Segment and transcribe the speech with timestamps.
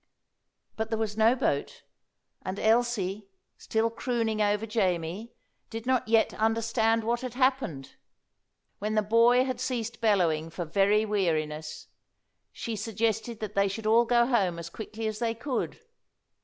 [0.77, 1.83] But there was no boat,
[2.41, 5.35] and Elsie, still crooning over Jamie,
[5.69, 7.97] did not yet understand what had happened.
[8.79, 11.85] When the boy had ceased bellowing for very weariness,
[12.51, 15.79] she suggested that they should all go home as quickly as they could.